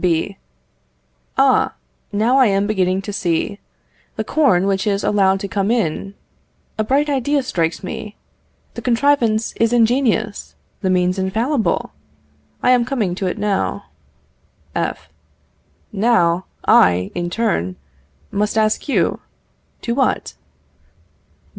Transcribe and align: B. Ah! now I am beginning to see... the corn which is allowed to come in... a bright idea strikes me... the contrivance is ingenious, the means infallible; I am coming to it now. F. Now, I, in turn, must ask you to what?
B. 0.03 0.39
Ah! 1.37 1.75
now 2.11 2.39
I 2.39 2.47
am 2.47 2.65
beginning 2.65 3.03
to 3.03 3.13
see... 3.13 3.59
the 4.15 4.23
corn 4.23 4.65
which 4.65 4.87
is 4.87 5.03
allowed 5.03 5.39
to 5.41 5.47
come 5.47 5.69
in... 5.69 6.15
a 6.75 6.83
bright 6.83 7.07
idea 7.07 7.43
strikes 7.43 7.83
me... 7.83 8.15
the 8.73 8.81
contrivance 8.81 9.53
is 9.57 9.71
ingenious, 9.71 10.55
the 10.81 10.89
means 10.89 11.19
infallible; 11.19 11.91
I 12.63 12.71
am 12.71 12.83
coming 12.83 13.13
to 13.13 13.27
it 13.27 13.37
now. 13.37 13.85
F. 14.73 15.07
Now, 15.93 16.45
I, 16.65 17.11
in 17.13 17.29
turn, 17.29 17.75
must 18.31 18.57
ask 18.57 18.89
you 18.89 19.19
to 19.83 19.93
what? 19.93 20.33